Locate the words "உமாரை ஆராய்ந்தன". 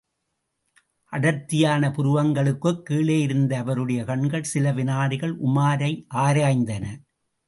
5.39-6.85